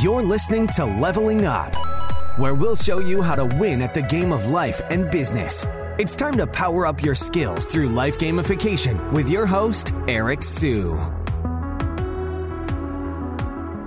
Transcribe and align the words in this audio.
You're 0.00 0.22
listening 0.22 0.68
to 0.68 0.84
Leveling 0.84 1.44
Up, 1.44 1.74
where 2.38 2.54
we'll 2.54 2.76
show 2.76 2.98
you 2.98 3.20
how 3.20 3.34
to 3.34 3.44
win 3.44 3.82
at 3.82 3.94
the 3.94 4.02
game 4.02 4.32
of 4.32 4.46
life 4.46 4.80
and 4.90 5.10
business. 5.10 5.66
It's 5.98 6.16
time 6.16 6.36
to 6.38 6.46
power 6.46 6.86
up 6.86 7.02
your 7.02 7.14
skills 7.14 7.66
through 7.66 7.88
life 7.88 8.18
gamification 8.18 9.12
with 9.12 9.28
your 9.28 9.44
host, 9.46 9.92
Eric 10.08 10.42
Siu. 10.42 10.92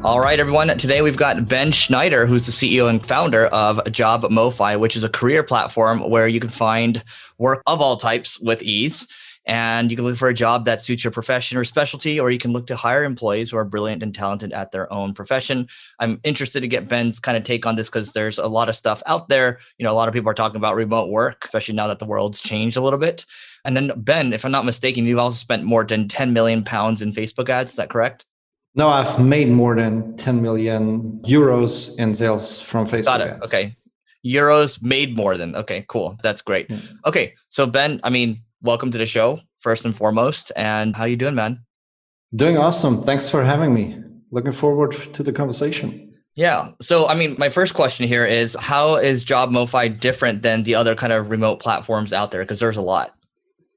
All 0.03 0.19
right, 0.19 0.39
everyone. 0.39 0.77
Today 0.77 1.01
we've 1.01 1.17
got 1.17 1.47
Ben 1.47 1.71
Schneider, 1.71 2.25
who's 2.25 2.45
the 2.45 2.51
CEO 2.51 2.89
and 2.89 3.05
founder 3.05 3.47
of 3.47 3.81
Job 3.91 4.23
MoFi, 4.23 4.79
which 4.79 4.95
is 4.95 5.03
a 5.03 5.09
career 5.09 5.43
platform 5.43 6.09
where 6.09 6.27
you 6.27 6.39
can 6.39 6.51
find 6.51 7.03
work 7.37 7.63
of 7.65 7.81
all 7.81 7.97
types 7.97 8.39
with 8.39 8.61
ease. 8.61 9.07
And 9.47 9.91
you 9.91 9.97
can 9.97 10.05
look 10.05 10.17
for 10.17 10.27
a 10.27 10.33
job 10.33 10.65
that 10.65 10.81
suits 10.81 11.03
your 11.03 11.11
profession 11.11 11.57
or 11.57 11.63
specialty, 11.63 12.19
or 12.19 12.31
you 12.31 12.39
can 12.39 12.51
look 12.51 12.65
to 12.67 12.75
hire 12.75 13.03
employees 13.03 13.51
who 13.51 13.57
are 13.57 13.65
brilliant 13.65 14.01
and 14.01 14.13
talented 14.13 14.51
at 14.53 14.71
their 14.71 14.91
own 14.91 15.13
profession. 15.13 15.67
I'm 15.99 16.19
interested 16.23 16.61
to 16.61 16.67
get 16.67 16.87
Ben's 16.87 17.19
kind 17.19 17.37
of 17.37 17.43
take 17.43 17.65
on 17.65 17.75
this 17.75 17.87
because 17.87 18.13
there's 18.13 18.39
a 18.39 18.47
lot 18.47 18.69
of 18.69 18.75
stuff 18.75 19.03
out 19.05 19.29
there. 19.29 19.59
You 19.77 19.83
know, 19.83 19.91
a 19.91 19.93
lot 19.93 20.07
of 20.07 20.13
people 20.13 20.31
are 20.31 20.35
talking 20.35 20.57
about 20.57 20.75
remote 20.75 21.09
work, 21.09 21.45
especially 21.45 21.75
now 21.75 21.87
that 21.87 21.99
the 21.99 22.05
world's 22.05 22.41
changed 22.41 22.75
a 22.75 22.81
little 22.81 22.99
bit. 22.99 23.25
And 23.65 23.77
then 23.77 23.91
Ben, 23.97 24.33
if 24.33 24.45
I'm 24.45 24.51
not 24.51 24.65
mistaken, 24.65 25.05
you've 25.05 25.19
also 25.19 25.37
spent 25.37 25.63
more 25.63 25.83
than 25.83 26.07
10 26.07 26.33
million 26.33 26.63
pounds 26.63 27.01
in 27.01 27.11
Facebook 27.11 27.49
ads. 27.49 27.71
Is 27.71 27.77
that 27.77 27.89
correct? 27.89 28.25
No, 28.73 28.89
I've 28.89 29.23
made 29.23 29.49
more 29.49 29.75
than 29.75 30.17
10 30.17 30.41
million 30.41 31.19
euros 31.23 31.97
in 31.97 32.13
sales 32.13 32.59
from 32.59 32.85
Facebook. 32.85 33.05
Got 33.05 33.21
it. 33.21 33.29
Ads. 33.29 33.45
Okay. 33.45 33.75
Euros 34.25 34.81
made 34.81 35.15
more 35.15 35.37
than. 35.37 35.55
Okay, 35.55 35.85
cool. 35.87 36.17
That's 36.23 36.41
great. 36.41 36.67
Yeah. 36.69 36.79
Okay. 37.05 37.35
So 37.49 37.67
Ben, 37.67 37.99
I 38.03 38.09
mean, 38.09 38.41
welcome 38.65 38.91
to 38.91 38.97
the 38.97 39.05
show 39.05 39.39
first 39.59 39.85
and 39.85 39.95
foremost. 39.95 40.51
And 40.55 40.95
how 40.95 41.05
you 41.05 41.15
doing, 41.15 41.35
man? 41.35 41.63
Doing 42.35 42.57
awesome. 42.57 43.01
Thanks 43.01 43.29
for 43.29 43.43
having 43.43 43.73
me. 43.73 43.97
Looking 44.31 44.51
forward 44.51 44.91
to 44.91 45.23
the 45.23 45.31
conversation. 45.31 46.13
Yeah. 46.33 46.71
So, 46.81 47.07
I 47.07 47.15
mean, 47.15 47.35
my 47.37 47.49
first 47.49 47.73
question 47.75 48.07
here 48.07 48.25
is 48.25 48.57
how 48.59 48.95
is 48.95 49.23
Job 49.23 49.51
MoFi 49.51 49.97
different 49.99 50.41
than 50.41 50.63
the 50.63 50.75
other 50.75 50.93
kind 50.93 51.13
of 51.13 51.29
remote 51.29 51.61
platforms 51.61 52.11
out 52.11 52.31
there? 52.31 52.41
Because 52.41 52.59
there's 52.59 52.75
a 52.75 52.81
lot. 52.81 53.15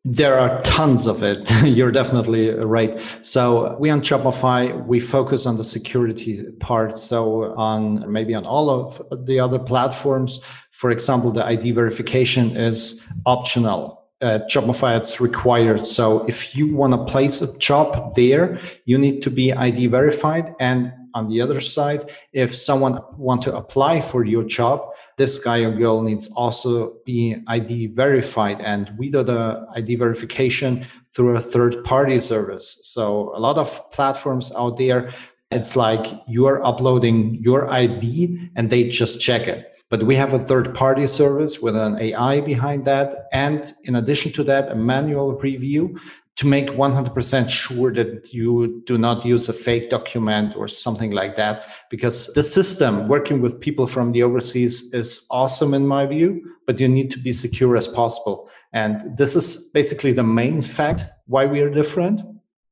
There 0.05 0.39
are 0.39 0.61
tons 0.63 1.07
of 1.07 1.23
it. 1.23 1.51
You're 1.65 1.93
definitely 1.93 2.51
right. 2.51 2.99
So 3.23 3.77
we 3.79 3.91
on 3.91 4.01
Jobify, 4.01 4.87
we 4.87 5.01
focus 5.01 5.45
on 5.45 5.57
the 5.57 5.65
security 5.65 6.45
part. 6.61 6.99
So 6.99 7.55
on 7.55 8.11
maybe 8.11 8.35
on 8.35 8.45
all 8.47 8.71
of 8.71 9.01
the 9.27 9.39
other 9.39 9.59
platforms, 9.59 10.41
for 10.71 10.91
example, 10.91 11.31
the 11.31 11.45
ID 11.45 11.73
verification 11.73 12.57
is 12.57 13.07
optional. 13.27 13.98
At 14.21 14.51
Jobify, 14.51 14.97
it's 14.97 15.21
required. 15.21 15.87
So 15.87 16.27
if 16.27 16.57
you 16.57 16.75
want 16.75 16.93
to 16.93 17.05
place 17.05 17.41
a 17.41 17.57
job 17.59 18.17
there, 18.17 18.59
you 18.85 18.99
need 18.99 19.23
to 19.23 19.31
be 19.31 19.53
ID 19.53 19.87
verified. 19.87 20.57
And 20.59 20.93
on 21.15 21.29
the 21.29 21.41
other 21.41 21.61
side, 21.61 22.11
if 22.33 22.53
someone 22.53 23.01
want 23.17 23.43
to 23.43 23.57
apply 23.57 24.01
for 24.01 24.25
your 24.25 24.43
job, 24.43 24.91
this 25.17 25.39
guy 25.39 25.59
or 25.59 25.71
girl 25.71 26.03
needs 26.03 26.29
also 26.35 26.97
be 27.07 27.37
ID 27.47 27.89
verified. 27.89 28.61
And 28.61 28.93
we 28.99 29.09
do 29.09 29.23
the 29.23 29.65
ID 29.77 29.95
verification 29.95 30.85
through 31.11 31.37
a 31.37 31.41
third 31.41 31.85
party 31.85 32.19
service. 32.19 32.81
So 32.83 33.33
a 33.37 33.39
lot 33.39 33.57
of 33.57 33.91
platforms 33.93 34.51
out 34.57 34.79
there, 34.79 35.11
it's 35.53 35.77
like 35.77 36.07
you're 36.27 36.65
uploading 36.67 37.37
your 37.37 37.71
ID 37.71 38.51
and 38.57 38.69
they 38.69 38.89
just 38.89 39.21
check 39.21 39.47
it. 39.47 39.78
But 39.91 40.03
we 40.03 40.17
have 40.17 40.35
a 40.35 40.39
third 40.39 40.75
party 40.75 41.07
service 41.07 41.61
with 41.61 41.75
an 41.77 41.99
AI 41.99 42.41
behind 42.41 42.85
that. 42.85 43.29
And 43.33 43.73
in 43.85 43.97
addition 43.97 44.33
to 44.33 44.45
that, 44.45 44.71
a 44.71 44.75
manual 44.75 45.35
review 45.35 45.99
to 46.37 46.47
make 46.47 46.69
100% 46.69 47.51
sure 47.51 47.93
that 47.93 48.33
you 48.33 48.81
do 48.87 48.97
not 48.97 49.25
use 49.25 49.49
a 49.49 49.53
fake 49.53 49.91
document 49.91 50.55
or 50.57 50.69
something 50.69 51.11
like 51.11 51.35
that. 51.35 51.67
Because 51.91 52.33
the 52.35 52.45
system 52.45 53.09
working 53.09 53.41
with 53.41 53.61
people 53.61 53.89
from 53.89 54.13
the 54.13 54.23
overseas 54.23 54.95
is 54.95 55.27
awesome 55.33 55.75
in 55.75 55.87
my 55.87 56.07
view, 56.07 56.45
but 56.65 56.79
you 56.79 56.87
need 56.87 57.11
to 57.11 57.19
be 57.19 57.33
secure 57.33 57.77
as 57.77 57.89
possible. 57.89 58.49
And 58.73 59.01
this 59.17 59.35
is 59.35 59.71
basically 59.75 60.13
the 60.13 60.23
main 60.23 60.63
fact 60.63 61.07
why 61.27 61.47
we 61.47 61.61
are 61.61 61.71
different. 61.71 62.21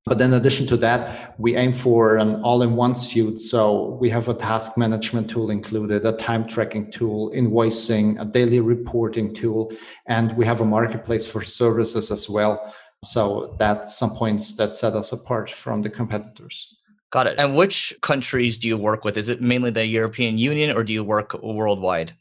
But 0.07 0.21
in 0.21 0.35
addition 0.35 0.69
to 0.69 0.77
that, 0.77 1.35
we 1.37 1.57
aim 1.57 1.73
for 1.73 2.17
an 2.17 2.41
all-in-one 2.43 2.95
suite. 2.95 3.41
So 3.41 3.99
we 4.01 4.09
have 4.11 4.29
a 4.29 4.35
task 4.35 4.79
management 4.79 5.29
tool 5.29 5.51
included, 5.51 6.05
a 6.05 6.13
time 6.13 6.47
tracking 6.47 6.93
tool, 6.93 7.33
invoicing, 7.33 8.21
a 8.21 8.25
daily 8.25 8.61
reporting 8.61 9.35
tool, 9.35 9.73
and 10.07 10.37
we 10.37 10.47
have 10.47 10.61
a 10.61 10.65
marketplace 10.65 11.29
for 11.29 11.43
services 11.43 12.13
as 12.13 12.31
well. 12.31 12.73
So 13.05 13.57
that's 13.59 13.99
some 13.99 14.11
points 14.11 14.55
that 14.59 14.73
set 14.73 14.95
us 14.95 15.11
apart 15.11 15.51
from 15.51 15.83
the 15.83 15.91
competitors. 15.91 16.77
Got 17.11 17.27
it. 17.27 17.39
And 17.39 17.57
which 17.57 17.93
countries 18.01 18.59
do 18.59 18.69
you 18.69 18.79
work 18.79 19.05
with? 19.05 19.17
Is 19.17 19.29
it 19.29 19.43
mainly 19.43 19.71
the 19.71 19.87
European 19.87 20.39
Union 20.39 20.77
or 20.77 20.85
do 20.85 20.93
you 20.93 21.03
work 21.03 21.35
worldwide? 21.43 22.15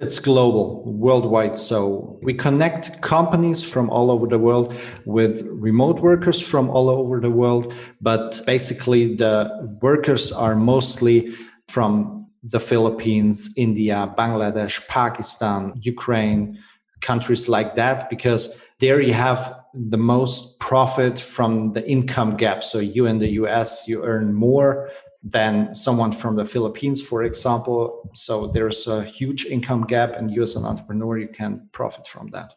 It's 0.00 0.18
global, 0.18 0.82
worldwide. 0.84 1.58
So 1.58 2.18
we 2.22 2.32
connect 2.32 3.02
companies 3.02 3.62
from 3.62 3.90
all 3.90 4.10
over 4.10 4.26
the 4.26 4.38
world 4.38 4.74
with 5.04 5.46
remote 5.50 6.00
workers 6.00 6.40
from 6.40 6.70
all 6.70 6.88
over 6.88 7.20
the 7.20 7.30
world. 7.30 7.74
But 8.00 8.40
basically, 8.46 9.14
the 9.14 9.76
workers 9.82 10.32
are 10.32 10.56
mostly 10.56 11.34
from 11.68 12.26
the 12.42 12.60
Philippines, 12.60 13.52
India, 13.58 14.14
Bangladesh, 14.16 14.86
Pakistan, 14.88 15.74
Ukraine, 15.82 16.58
countries 17.02 17.48
like 17.48 17.74
that, 17.74 18.08
because 18.08 18.56
there 18.78 19.02
you 19.02 19.12
have 19.12 19.54
the 19.74 19.98
most 19.98 20.58
profit 20.60 21.20
from 21.20 21.74
the 21.74 21.86
income 21.88 22.36
gap. 22.36 22.64
So 22.64 22.78
you 22.78 23.04
in 23.04 23.18
the 23.18 23.32
US, 23.42 23.86
you 23.86 24.02
earn 24.02 24.32
more 24.32 24.90
than 25.22 25.74
someone 25.74 26.12
from 26.12 26.36
the 26.36 26.44
Philippines, 26.44 27.02
for 27.06 27.24
example. 27.24 28.10
So 28.14 28.46
there's 28.46 28.86
a 28.86 29.04
huge 29.04 29.44
income 29.44 29.82
gap, 29.86 30.14
and 30.16 30.30
you 30.30 30.42
as 30.42 30.56
an 30.56 30.64
entrepreneur, 30.64 31.18
you 31.18 31.28
can 31.28 31.68
profit 31.72 32.06
from 32.06 32.28
that. 32.28 32.54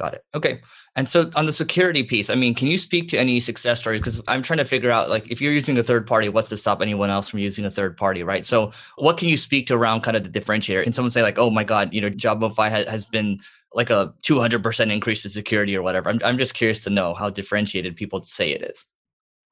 Got 0.00 0.14
it. 0.14 0.24
Okay. 0.34 0.62
And 0.96 1.06
so 1.06 1.30
on 1.36 1.44
the 1.44 1.52
security 1.52 2.02
piece, 2.02 2.30
I 2.30 2.34
mean, 2.34 2.54
can 2.54 2.68
you 2.68 2.78
speak 2.78 3.10
to 3.10 3.18
any 3.18 3.38
success 3.38 3.80
stories? 3.80 4.00
Because 4.00 4.22
I'm 4.28 4.42
trying 4.42 4.56
to 4.56 4.64
figure 4.64 4.90
out, 4.90 5.10
like, 5.10 5.30
if 5.30 5.42
you're 5.42 5.52
using 5.52 5.78
a 5.78 5.82
third 5.82 6.06
party, 6.06 6.30
what's 6.30 6.48
to 6.48 6.56
stop 6.56 6.80
anyone 6.80 7.10
else 7.10 7.28
from 7.28 7.40
using 7.40 7.66
a 7.66 7.70
third 7.70 7.98
party, 7.98 8.22
right? 8.22 8.44
So 8.44 8.72
what 8.96 9.18
can 9.18 9.28
you 9.28 9.36
speak 9.36 9.66
to 9.66 9.74
around 9.74 10.00
kind 10.00 10.16
of 10.16 10.24
the 10.24 10.40
differentiator? 10.40 10.84
Can 10.84 10.94
someone 10.94 11.10
say, 11.10 11.22
like, 11.22 11.38
oh 11.38 11.50
my 11.50 11.64
God, 11.64 11.92
you 11.92 12.00
know, 12.00 12.10
has, 12.56 12.86
has 12.86 13.04
been 13.04 13.40
like 13.74 13.90
a 13.90 14.14
200% 14.22 14.90
increase 14.90 15.22
in 15.26 15.30
security 15.30 15.76
or 15.76 15.82
whatever? 15.82 16.08
I'm, 16.08 16.20
I'm 16.24 16.38
just 16.38 16.54
curious 16.54 16.80
to 16.84 16.90
know 16.90 17.12
how 17.12 17.28
differentiated 17.28 17.94
people 17.94 18.22
say 18.22 18.52
it 18.52 18.62
is. 18.62 18.86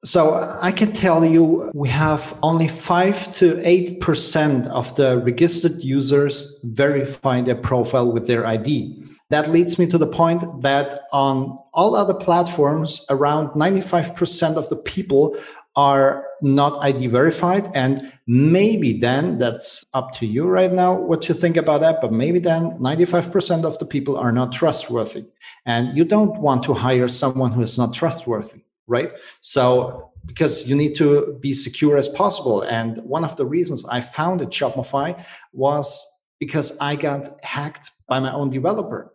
So 0.05 0.57
I 0.61 0.71
can 0.71 0.93
tell 0.93 1.25
you 1.25 1.69
we 1.73 1.89
have 1.89 2.37
only 2.41 2.69
5 2.69 3.35
to 3.35 3.55
8% 3.55 4.67
of 4.69 4.95
the 4.95 5.19
registered 5.19 5.83
users 5.83 6.61
verify 6.63 7.41
their 7.41 7.55
profile 7.55 8.09
with 8.09 8.25
their 8.25 8.47
ID. 8.47 9.03
That 9.29 9.49
leads 9.49 9.77
me 9.77 9.87
to 9.87 9.97
the 9.97 10.07
point 10.07 10.61
that 10.61 11.01
on 11.11 11.59
all 11.73 11.95
other 11.95 12.13
platforms, 12.13 13.05
around 13.09 13.49
95% 13.49 14.55
of 14.55 14.69
the 14.69 14.77
people 14.77 15.35
are 15.75 16.25
not 16.41 16.81
ID 16.81 17.07
verified. 17.07 17.69
And 17.75 18.11
maybe 18.25 18.93
then 18.93 19.37
that's 19.37 19.85
up 19.93 20.13
to 20.13 20.25
you 20.25 20.45
right 20.45 20.71
now 20.71 20.93
what 20.93 21.27
you 21.27 21.35
think 21.35 21.57
about 21.57 21.81
that. 21.81 21.99
But 22.01 22.13
maybe 22.13 22.39
then 22.39 22.71
95% 22.79 23.65
of 23.65 23.77
the 23.79 23.85
people 23.85 24.15
are 24.17 24.31
not 24.31 24.53
trustworthy. 24.53 25.25
And 25.65 25.95
you 25.97 26.05
don't 26.05 26.39
want 26.39 26.63
to 26.63 26.73
hire 26.73 27.09
someone 27.09 27.51
who 27.51 27.61
is 27.61 27.77
not 27.77 27.93
trustworthy 27.93 28.61
right? 28.89 29.11
So 29.41 30.11
because 30.25 30.67
you 30.67 30.75
need 30.75 30.95
to 30.95 31.37
be 31.41 31.53
secure 31.53 31.97
as 31.97 32.09
possible. 32.09 32.61
And 32.63 32.97
one 32.99 33.23
of 33.23 33.35
the 33.37 33.45
reasons 33.45 33.85
I 33.85 34.01
founded 34.01 34.49
Jobify 34.49 35.23
was 35.53 36.05
because 36.39 36.77
I 36.79 36.95
got 36.95 37.29
hacked 37.43 37.91
by 38.07 38.19
my 38.19 38.33
own 38.33 38.49
developer. 38.49 39.13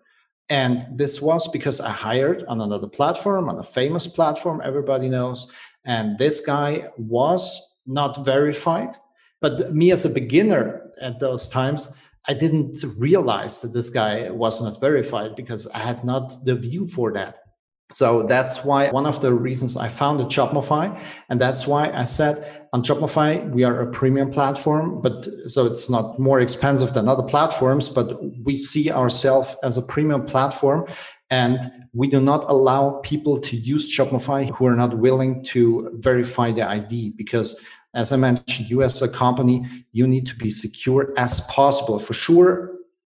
And 0.48 0.84
this 0.92 1.22
was 1.22 1.48
because 1.48 1.80
I 1.80 1.90
hired 1.90 2.44
on 2.44 2.60
another 2.60 2.88
platform, 2.88 3.48
on 3.48 3.58
a 3.58 3.62
famous 3.62 4.06
platform 4.06 4.60
everybody 4.64 5.08
knows. 5.08 5.50
And 5.84 6.18
this 6.18 6.40
guy 6.40 6.88
was 6.96 7.76
not 7.86 8.24
verified. 8.24 8.94
But 9.40 9.74
me 9.74 9.90
as 9.92 10.04
a 10.04 10.10
beginner 10.10 10.90
at 11.00 11.18
those 11.18 11.48
times, 11.48 11.90
I 12.26 12.34
didn't 12.34 12.82
realize 12.96 13.60
that 13.60 13.74
this 13.74 13.90
guy 13.90 14.30
was 14.30 14.62
not 14.62 14.80
verified 14.80 15.36
because 15.36 15.66
I 15.68 15.78
had 15.78 16.04
not 16.04 16.44
the 16.44 16.56
view 16.56 16.86
for 16.86 17.12
that. 17.12 17.43
So 17.92 18.24
that's 18.24 18.64
why 18.64 18.90
one 18.90 19.06
of 19.06 19.20
the 19.20 19.32
reasons 19.32 19.76
I 19.76 19.88
founded 19.88 20.28
Jobify. 20.28 20.98
And 21.28 21.40
that's 21.40 21.66
why 21.66 21.90
I 21.92 22.04
said 22.04 22.66
on 22.72 22.82
Jobify, 22.82 23.48
we 23.50 23.62
are 23.62 23.80
a 23.82 23.90
premium 23.90 24.30
platform, 24.30 25.00
but 25.00 25.28
so 25.46 25.66
it's 25.66 25.90
not 25.90 26.18
more 26.18 26.40
expensive 26.40 26.94
than 26.94 27.08
other 27.08 27.22
platforms, 27.22 27.90
but 27.90 28.18
we 28.44 28.56
see 28.56 28.90
ourselves 28.90 29.56
as 29.62 29.76
a 29.76 29.82
premium 29.82 30.24
platform. 30.24 30.86
And 31.30 31.60
we 31.92 32.08
do 32.08 32.20
not 32.20 32.50
allow 32.50 33.00
people 33.04 33.38
to 33.40 33.56
use 33.56 33.96
Jobify 33.96 34.50
who 34.50 34.66
are 34.66 34.76
not 34.76 34.98
willing 34.98 35.44
to 35.44 35.90
verify 36.00 36.52
the 36.52 36.68
ID 36.68 37.10
because 37.10 37.60
as 37.94 38.12
I 38.12 38.16
mentioned, 38.16 38.68
you 38.68 38.82
as 38.82 39.00
a 39.02 39.08
company, 39.08 39.64
you 39.92 40.06
need 40.06 40.26
to 40.26 40.34
be 40.34 40.50
secure 40.50 41.12
as 41.16 41.42
possible. 41.42 42.00
For 42.00 42.12
sure, 42.12 42.72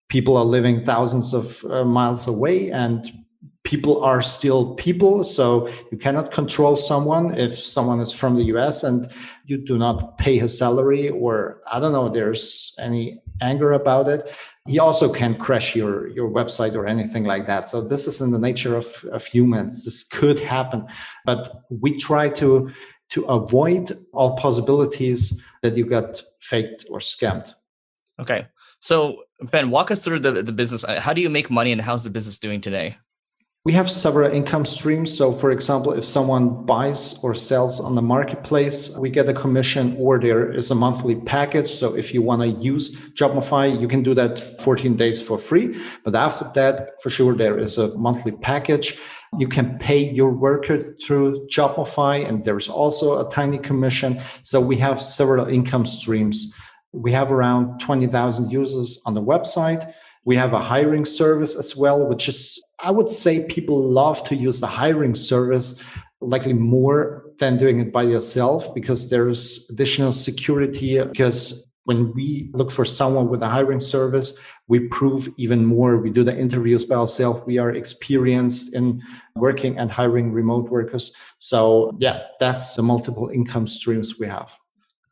people 0.08 0.36
are 0.36 0.44
living 0.44 0.80
thousands 0.80 1.32
of 1.32 1.64
uh, 1.64 1.84
miles 1.84 2.28
away 2.28 2.70
and 2.70 3.10
people 3.66 4.02
are 4.04 4.22
still 4.22 4.74
people. 4.76 5.24
So 5.24 5.68
you 5.90 5.98
cannot 5.98 6.30
control 6.30 6.76
someone 6.76 7.36
if 7.36 7.58
someone 7.58 8.00
is 8.00 8.12
from 8.12 8.36
the 8.36 8.44
US 8.54 8.84
and 8.84 9.08
you 9.44 9.58
do 9.58 9.76
not 9.76 10.18
pay 10.18 10.38
his 10.38 10.56
salary, 10.56 11.10
or 11.10 11.60
I 11.70 11.80
don't 11.80 11.90
know, 11.90 12.08
there's 12.08 12.72
any 12.78 13.20
anger 13.42 13.72
about 13.72 14.08
it. 14.08 14.32
He 14.68 14.78
also 14.78 15.12
can 15.12 15.34
crash 15.36 15.74
your, 15.74 16.06
your 16.08 16.30
website 16.30 16.76
or 16.76 16.86
anything 16.86 17.24
like 17.24 17.46
that. 17.46 17.66
So 17.66 17.80
this 17.80 18.06
is 18.06 18.20
in 18.20 18.30
the 18.30 18.38
nature 18.38 18.76
of, 18.76 18.86
of 19.10 19.26
humans. 19.26 19.84
This 19.84 20.04
could 20.04 20.38
happen. 20.38 20.86
But 21.24 21.64
we 21.68 21.98
try 21.98 22.28
to 22.40 22.70
to 23.08 23.24
avoid 23.26 23.96
all 24.12 24.36
possibilities 24.36 25.40
that 25.62 25.76
you 25.76 25.84
got 25.86 26.20
faked 26.40 26.86
or 26.90 26.98
scammed. 26.98 27.54
Okay. 28.18 28.46
So 28.80 29.22
Ben, 29.52 29.70
walk 29.70 29.92
us 29.92 30.02
through 30.02 30.20
the, 30.20 30.42
the 30.42 30.52
business. 30.52 30.84
How 30.98 31.12
do 31.12 31.20
you 31.20 31.30
make 31.30 31.48
money 31.48 31.70
and 31.70 31.80
how's 31.80 32.02
the 32.02 32.10
business 32.10 32.38
doing 32.40 32.60
today? 32.60 32.96
We 33.66 33.72
have 33.72 33.90
several 33.90 34.30
income 34.30 34.64
streams. 34.64 35.12
So, 35.18 35.32
for 35.32 35.50
example, 35.50 35.92
if 35.92 36.04
someone 36.04 36.64
buys 36.66 37.18
or 37.24 37.34
sells 37.34 37.80
on 37.80 37.96
the 37.96 38.00
marketplace, 38.00 38.96
we 38.96 39.10
get 39.10 39.28
a 39.28 39.34
commission 39.34 39.96
or 39.98 40.20
there 40.20 40.52
is 40.52 40.70
a 40.70 40.76
monthly 40.76 41.16
package. 41.16 41.66
So, 41.66 41.96
if 41.96 42.14
you 42.14 42.22
want 42.22 42.42
to 42.42 42.50
use 42.62 42.94
Jobify, 43.18 43.80
you 43.80 43.88
can 43.88 44.04
do 44.04 44.14
that 44.14 44.38
14 44.38 44.94
days 44.94 45.20
for 45.20 45.36
free. 45.36 45.76
But 46.04 46.14
after 46.14 46.48
that, 46.54 46.90
for 47.02 47.10
sure, 47.10 47.34
there 47.34 47.58
is 47.58 47.76
a 47.76 47.88
monthly 47.98 48.30
package. 48.30 49.00
You 49.36 49.48
can 49.48 49.76
pay 49.78 50.12
your 50.12 50.30
workers 50.30 50.88
through 51.04 51.48
Jobify, 51.48 52.24
and 52.24 52.44
there's 52.44 52.68
also 52.68 53.26
a 53.26 53.28
tiny 53.30 53.58
commission. 53.58 54.20
So, 54.44 54.60
we 54.60 54.76
have 54.76 55.02
several 55.02 55.48
income 55.48 55.86
streams. 55.86 56.54
We 56.92 57.10
have 57.10 57.32
around 57.32 57.80
20,000 57.80 58.48
users 58.48 59.02
on 59.04 59.14
the 59.14 59.22
website. 59.22 59.92
We 60.26 60.37
have 60.37 60.52
a 60.52 60.58
hiring 60.58 61.05
service 61.05 61.56
as 61.56 61.75
well, 61.76 62.06
which 62.06 62.28
is 62.28 62.62
I 62.81 62.90
would 62.90 63.08
say 63.08 63.46
people 63.46 63.81
love 63.81 64.23
to 64.25 64.37
use 64.37 64.61
the 64.61 64.67
hiring 64.67 65.14
service 65.14 65.81
likely 66.20 66.52
more 66.52 67.25
than 67.38 67.56
doing 67.56 67.78
it 67.78 67.93
by 67.93 68.02
yourself 68.02 68.75
because 68.75 69.08
there's 69.08 69.69
additional 69.70 70.12
security 70.12 71.02
because 71.02 71.67
when 71.84 72.12
we 72.14 72.50
look 72.52 72.73
for 72.73 72.84
someone 72.84 73.28
with 73.28 73.43
a 73.43 73.46
hiring 73.46 73.81
service 73.81 74.38
we 74.69 74.88
prove 74.88 75.28
even 75.37 75.64
more. 75.64 75.96
We 75.99 76.11
do 76.11 76.25
the 76.25 76.37
interviews 76.37 76.84
by 76.84 76.96
ourselves. 76.96 77.46
We 77.46 77.58
are 77.58 77.70
experienced 77.70 78.75
in 78.75 79.00
working 79.37 79.78
and 79.78 79.88
hiring 79.90 80.32
remote 80.32 80.69
workers. 80.70 81.12
So 81.38 81.94
yeah 81.99 82.23
that's 82.40 82.75
the 82.75 82.82
multiple 82.82 83.28
income 83.28 83.67
streams 83.67 84.19
we 84.19 84.26
have. 84.26 84.56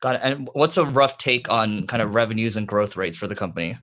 Got 0.00 0.16
it. 0.16 0.22
And 0.24 0.48
what's 0.54 0.76
a 0.76 0.84
rough 0.84 1.18
take 1.18 1.48
on 1.48 1.86
kind 1.86 2.02
of 2.02 2.14
revenues 2.14 2.56
and 2.56 2.66
growth 2.66 2.96
rates 2.96 3.16
for 3.16 3.28
the 3.28 3.36
company 3.36 3.78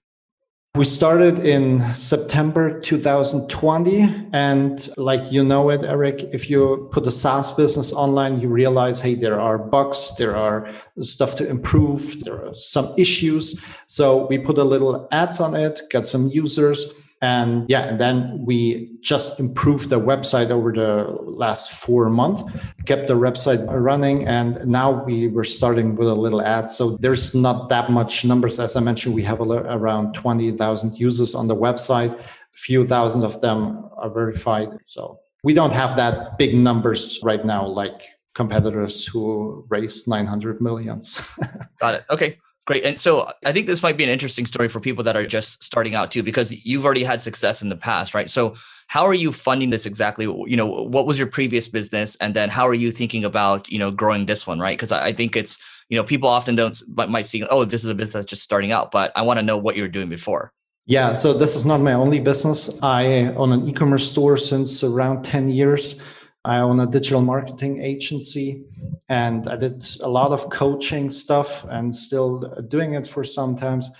we 0.75 0.85
started 0.85 1.39
in 1.39 1.93
September 1.93 2.79
2020. 2.79 4.29
And 4.31 4.87
like 4.95 5.29
you 5.29 5.43
know 5.43 5.69
it, 5.69 5.83
Eric, 5.83 6.23
if 6.31 6.49
you 6.49 6.87
put 6.93 7.05
a 7.05 7.11
SaaS 7.11 7.51
business 7.51 7.91
online, 7.91 8.39
you 8.39 8.47
realize, 8.47 9.01
hey, 9.01 9.15
there 9.15 9.39
are 9.39 9.57
bugs, 9.57 10.15
there 10.17 10.35
are 10.35 10.71
stuff 11.01 11.35
to 11.37 11.47
improve, 11.47 12.23
there 12.23 12.45
are 12.45 12.55
some 12.55 12.93
issues. 12.97 13.61
So 13.87 14.27
we 14.27 14.37
put 14.37 14.57
a 14.57 14.63
little 14.63 15.09
ads 15.11 15.41
on 15.41 15.55
it, 15.55 15.81
got 15.91 16.05
some 16.05 16.29
users 16.29 17.10
and 17.21 17.65
yeah, 17.69 17.81
and 17.81 17.99
then 17.99 18.43
we 18.43 18.89
just 18.99 19.39
improved 19.39 19.89
the 19.89 19.99
website 19.99 20.49
over 20.49 20.71
the 20.71 21.05
last 21.21 21.83
four 21.83 22.09
months, 22.09 22.41
kept 22.85 23.07
the 23.07 23.13
website 23.13 23.63
running, 23.69 24.27
and 24.27 24.65
now 24.65 25.03
we 25.03 25.27
were 25.27 25.43
starting 25.43 25.95
with 25.95 26.07
a 26.07 26.15
little 26.15 26.41
ad. 26.41 26.67
So 26.69 26.97
there's 26.97 27.35
not 27.35 27.69
that 27.69 27.91
much 27.91 28.25
numbers. 28.25 28.59
As 28.59 28.75
I 28.75 28.79
mentioned, 28.79 29.13
we 29.13 29.21
have 29.23 29.39
around 29.39 30.13
20,000 30.13 30.97
users 30.97 31.35
on 31.35 31.47
the 31.47 31.55
website. 31.55 32.19
A 32.19 32.23
few 32.53 32.87
thousand 32.87 33.23
of 33.23 33.39
them 33.39 33.87
are 33.97 34.09
verified. 34.09 34.69
So 34.85 35.19
we 35.43 35.53
don't 35.53 35.73
have 35.73 35.95
that 35.97 36.39
big 36.39 36.55
numbers 36.55 37.19
right 37.21 37.45
now, 37.45 37.67
like 37.67 38.01
competitors 38.33 39.05
who 39.05 39.63
raised 39.69 40.07
900 40.07 40.59
millions. 40.59 41.21
Got 41.79 41.95
it. 41.95 42.05
Okay. 42.09 42.39
Great. 42.67 42.85
And 42.85 42.99
so 42.99 43.31
I 43.43 43.51
think 43.51 43.65
this 43.65 43.81
might 43.81 43.97
be 43.97 44.03
an 44.03 44.09
interesting 44.09 44.45
story 44.45 44.69
for 44.69 44.79
people 44.79 45.03
that 45.03 45.17
are 45.17 45.25
just 45.25 45.63
starting 45.63 45.95
out 45.95 46.11
too, 46.11 46.21
because 46.21 46.51
you've 46.65 46.85
already 46.85 47.03
had 47.03 47.21
success 47.21 47.63
in 47.63 47.69
the 47.69 47.75
past, 47.75 48.13
right? 48.13 48.29
So 48.29 48.55
how 48.87 49.03
are 49.03 49.15
you 49.15 49.31
funding 49.31 49.71
this 49.71 49.87
exactly? 49.87 50.25
You 50.25 50.55
know, 50.57 50.67
what 50.67 51.07
was 51.07 51.17
your 51.17 51.27
previous 51.27 51.67
business? 51.67 52.15
And 52.17 52.35
then 52.35 52.49
how 52.49 52.67
are 52.67 52.75
you 52.75 52.91
thinking 52.91 53.25
about, 53.25 53.69
you 53.69 53.79
know, 53.79 53.89
growing 53.89 54.27
this 54.27 54.45
one, 54.45 54.59
right? 54.59 54.77
Because 54.77 54.91
I 54.91 55.11
think 55.11 55.35
it's, 55.35 55.57
you 55.89 55.97
know, 55.97 56.03
people 56.03 56.29
often 56.29 56.55
don't 56.55 56.79
might 56.95 57.25
see, 57.25 57.43
oh, 57.45 57.65
this 57.65 57.83
is 57.83 57.89
a 57.89 57.95
business 57.95 58.13
that's 58.13 58.25
just 58.27 58.43
starting 58.43 58.71
out, 58.71 58.91
but 58.91 59.11
I 59.15 59.23
want 59.23 59.39
to 59.39 59.43
know 59.43 59.57
what 59.57 59.75
you 59.75 59.81
were 59.81 59.89
doing 59.89 60.09
before. 60.09 60.53
Yeah. 60.85 61.15
So 61.15 61.33
this 61.33 61.55
is 61.55 61.65
not 61.65 61.81
my 61.81 61.93
only 61.93 62.19
business. 62.19 62.79
I 62.83 63.33
own 63.35 63.51
an 63.53 63.67
e-commerce 63.67 64.09
store 64.09 64.37
since 64.37 64.83
around 64.83 65.23
10 65.23 65.49
years. 65.49 65.99
I 66.43 66.57
own 66.57 66.79
a 66.79 66.87
digital 66.87 67.21
marketing 67.21 67.81
agency 67.81 68.63
and 69.09 69.47
I 69.47 69.57
did 69.57 69.85
a 70.01 70.09
lot 70.09 70.31
of 70.31 70.49
coaching 70.49 71.09
stuff 71.09 71.63
and 71.69 71.93
still 71.93 72.39
doing 72.67 72.93
it 72.95 73.05
for 73.05 73.23
sometimes. 73.23 73.91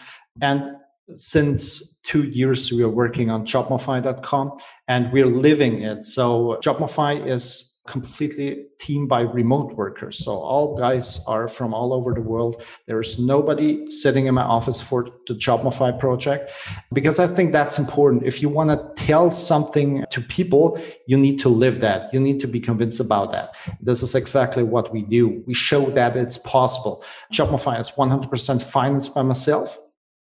And 0.42 0.76
since 1.14 2.00
two 2.04 2.24
years, 2.24 2.72
we 2.72 2.84
are 2.84 2.90
working 2.90 3.30
on 3.30 3.46
Jobify.com 3.46 4.58
and 4.88 5.12
we're 5.12 5.28
living 5.28 5.84
it. 5.84 6.04
So 6.04 6.58
Jobify 6.64 7.26
is 7.26 7.71
completely 7.88 8.66
team 8.80 9.08
by 9.08 9.22
remote 9.22 9.74
workers. 9.74 10.24
So 10.24 10.38
all 10.38 10.78
guys 10.78 11.24
are 11.26 11.48
from 11.48 11.74
all 11.74 11.94
over 11.94 12.14
the 12.14 12.22
world. 12.22 12.64
There 12.86 13.00
is 13.00 13.18
nobody 13.18 13.90
sitting 13.90 14.28
in 14.28 14.36
my 14.36 14.44
office 14.44 14.80
for 14.82 15.08
the 15.28 15.34
Jobify 15.34 15.98
project 15.98 16.52
because 16.94 17.20
I 17.20 17.26
think 17.26 17.52
that's 17.52 17.80
important. 17.80 18.24
If 18.24 18.42
you 18.42 18.50
want 18.50 18.70
to 18.70 19.04
tell 19.04 19.32
something 19.32 20.06
to 20.12 20.22
people, 20.22 20.80
you 21.08 21.18
need 21.18 21.40
to 21.40 21.50
live 21.50 21.80
that. 21.80 22.14
You 22.14 22.20
need 22.20 22.40
to 22.42 22.48
be 22.48 22.60
convinced 22.60 23.00
about 23.00 23.32
that. 23.32 23.56
This 23.82 24.04
is 24.04 24.14
exactly 24.14 24.64
what 24.64 24.94
we 24.94 25.02
do. 25.02 25.44
We 25.48 25.56
show 25.56 25.90
that 25.92 26.16
it's 26.16 26.38
possible. 26.38 27.04
Jobify 27.34 27.80
is 27.80 27.90
100% 27.92 28.62
financed 28.62 29.16
by 29.16 29.24
myself. 29.24 29.80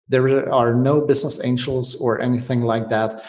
There 0.09 0.53
are 0.53 0.75
no 0.75 1.01
business 1.01 1.41
angels 1.45 1.95
or 1.97 2.21
anything 2.21 2.63
like 2.63 2.89
that. 2.89 3.25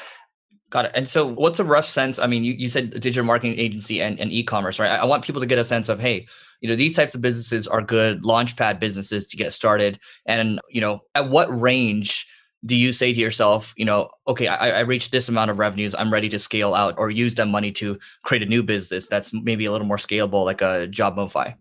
Got 0.73 0.85
it. 0.85 0.91
And 0.95 1.07
so, 1.07 1.27
what's 1.27 1.59
a 1.59 1.63
rough 1.63 1.85
sense? 1.85 2.17
I 2.17 2.25
mean, 2.25 2.43
you, 2.43 2.53
you 2.53 2.67
said 2.67 2.89
digital 2.99 3.23
marketing 3.23 3.59
agency 3.59 4.01
and, 4.01 4.19
and 4.19 4.31
e-commerce, 4.31 4.79
right? 4.79 4.89
I, 4.89 4.97
I 4.97 5.05
want 5.05 5.23
people 5.23 5.39
to 5.39 5.45
get 5.45 5.59
a 5.59 5.63
sense 5.63 5.87
of, 5.87 5.99
hey, 5.99 6.25
you 6.61 6.67
know, 6.67 6.75
these 6.75 6.95
types 6.95 7.13
of 7.13 7.21
businesses 7.21 7.67
are 7.67 7.83
good 7.83 8.23
launchpad 8.23 8.79
businesses 8.79 9.27
to 9.27 9.37
get 9.37 9.53
started. 9.53 9.99
And 10.25 10.59
you 10.71 10.81
know, 10.81 11.01
at 11.13 11.29
what 11.29 11.47
range 11.61 12.25
do 12.65 12.75
you 12.75 12.91
say 12.91 13.13
to 13.13 13.19
yourself, 13.19 13.75
you 13.77 13.85
know, 13.85 14.09
okay, 14.27 14.47
I, 14.47 14.79
I 14.79 14.79
reached 14.79 15.11
this 15.11 15.29
amount 15.29 15.51
of 15.51 15.59
revenues, 15.59 15.93
I'm 15.93 16.11
ready 16.11 16.29
to 16.29 16.39
scale 16.39 16.73
out 16.73 16.95
or 16.97 17.11
use 17.11 17.35
that 17.35 17.45
money 17.45 17.71
to 17.73 17.99
create 18.23 18.41
a 18.41 18.47
new 18.47 18.63
business 18.63 19.07
that's 19.07 19.31
maybe 19.31 19.65
a 19.65 19.71
little 19.71 19.85
more 19.85 19.97
scalable, 19.97 20.43
like 20.43 20.63
a 20.63 20.87
JobMofi? 20.89 21.53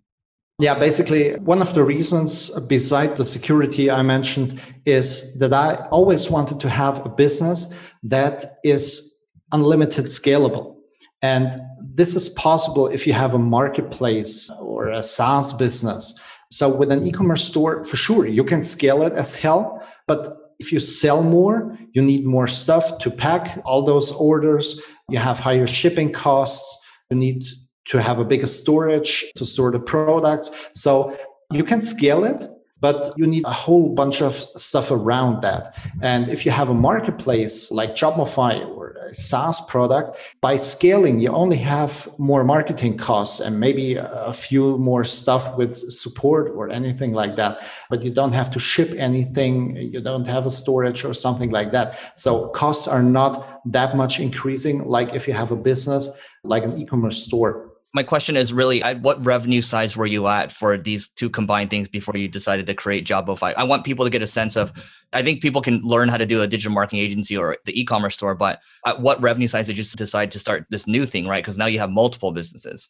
Yeah, 0.58 0.74
basically, 0.78 1.34
one 1.36 1.60
of 1.60 1.74
the 1.74 1.82
reasons 1.82 2.50
beside 2.68 3.16
the 3.16 3.24
security 3.24 3.90
I 3.90 4.02
mentioned 4.02 4.60
is 4.84 5.36
that 5.38 5.52
I 5.52 5.86
always 5.90 6.30
wanted 6.30 6.60
to 6.60 6.68
have 6.68 7.04
a 7.04 7.08
business 7.08 7.74
that 8.04 8.44
is 8.62 9.16
unlimited 9.52 10.04
scalable. 10.06 10.76
And 11.22 11.60
this 11.80 12.16
is 12.16 12.28
possible 12.30 12.86
if 12.88 13.06
you 13.06 13.12
have 13.12 13.34
a 13.34 13.38
marketplace 13.38 14.50
or 14.60 14.90
a 14.90 15.02
SaaS 15.02 15.52
business. 15.52 16.14
So 16.50 16.68
with 16.68 16.92
an 16.92 17.06
e-commerce 17.06 17.44
store, 17.44 17.84
for 17.84 17.96
sure, 17.96 18.26
you 18.26 18.44
can 18.44 18.62
scale 18.62 19.02
it 19.02 19.14
as 19.14 19.34
hell. 19.34 19.82
But 20.06 20.34
if 20.58 20.70
you 20.72 20.80
sell 20.80 21.22
more, 21.22 21.76
you 21.92 22.02
need 22.02 22.24
more 22.24 22.46
stuff 22.46 22.98
to 22.98 23.10
pack 23.10 23.58
all 23.64 23.82
those 23.82 24.12
orders. 24.12 24.80
You 25.08 25.18
have 25.18 25.38
higher 25.38 25.66
shipping 25.66 26.12
costs. 26.12 26.78
You 27.10 27.16
need 27.16 27.42
to 27.86 28.00
have 28.00 28.18
a 28.18 28.24
bigger 28.24 28.46
storage 28.46 29.24
to 29.36 29.44
store 29.44 29.70
the 29.70 29.80
products. 29.80 30.50
So 30.72 31.16
you 31.50 31.64
can 31.64 31.80
scale 31.80 32.24
it, 32.24 32.48
but 32.82 33.12
you 33.16 33.26
need 33.28 33.44
a 33.44 33.52
whole 33.52 33.94
bunch 33.94 34.20
of 34.20 34.32
stuff 34.34 34.90
around 34.90 35.40
that. 35.42 35.78
And 36.02 36.26
if 36.28 36.44
you 36.44 36.50
have 36.50 36.68
a 36.68 36.74
marketplace 36.74 37.70
like 37.70 37.94
Jobify 37.94 38.66
or 38.66 38.96
a 39.08 39.14
SaaS 39.14 39.60
product, 39.66 40.18
by 40.40 40.56
scaling, 40.56 41.20
you 41.20 41.28
only 41.28 41.58
have 41.58 42.08
more 42.18 42.42
marketing 42.42 42.96
costs 42.98 43.38
and 43.38 43.60
maybe 43.60 43.94
a 43.94 44.32
few 44.32 44.78
more 44.78 45.04
stuff 45.04 45.56
with 45.56 45.76
support 45.76 46.50
or 46.56 46.70
anything 46.70 47.12
like 47.12 47.36
that. 47.36 47.64
But 47.88 48.02
you 48.02 48.10
don't 48.10 48.32
have 48.32 48.50
to 48.50 48.58
ship 48.58 48.92
anything, 48.98 49.76
you 49.76 50.00
don't 50.00 50.26
have 50.26 50.46
a 50.46 50.50
storage 50.50 51.04
or 51.04 51.14
something 51.14 51.50
like 51.50 51.70
that. 51.70 52.18
So 52.18 52.48
costs 52.48 52.88
are 52.88 53.02
not 53.02 53.60
that 53.66 53.96
much 53.96 54.18
increasing 54.18 54.82
like 54.82 55.14
if 55.14 55.28
you 55.28 55.34
have 55.34 55.52
a 55.52 55.56
business 55.56 56.10
like 56.42 56.64
an 56.64 56.76
e-commerce 56.80 57.22
store 57.22 57.71
my 57.94 58.02
question 58.02 58.36
is 58.36 58.52
really 58.52 58.80
what 59.00 59.24
revenue 59.24 59.60
size 59.60 59.96
were 59.96 60.06
you 60.06 60.26
at 60.26 60.50
for 60.50 60.78
these 60.78 61.08
two 61.08 61.28
combined 61.28 61.68
things 61.68 61.88
before 61.88 62.16
you 62.16 62.26
decided 62.26 62.66
to 62.66 62.74
create 62.74 63.06
Jobify? 63.06 63.52
I 63.56 63.64
want 63.64 63.84
people 63.84 64.04
to 64.06 64.10
get 64.10 64.22
a 64.22 64.26
sense 64.26 64.56
of 64.56 64.72
I 65.12 65.22
think 65.22 65.42
people 65.42 65.60
can 65.60 65.82
learn 65.82 66.08
how 66.08 66.16
to 66.16 66.24
do 66.24 66.40
a 66.40 66.46
digital 66.46 66.72
marketing 66.72 67.00
agency 67.00 67.36
or 67.36 67.58
the 67.66 67.78
e-commerce 67.78 68.14
store, 68.14 68.34
but 68.34 68.60
at 68.86 69.00
what 69.00 69.20
revenue 69.20 69.46
size 69.46 69.66
did 69.66 69.76
you 69.76 69.84
decide 69.84 70.30
to 70.30 70.38
start 70.38 70.66
this 70.70 70.86
new 70.86 71.04
thing, 71.04 71.28
right? 71.28 71.44
Because 71.44 71.58
now 71.58 71.66
you 71.66 71.78
have 71.80 71.90
multiple 71.90 72.32
businesses. 72.32 72.88